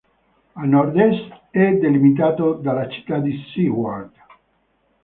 [0.55, 4.11] A nord-est è delimitato dalla città di Seward.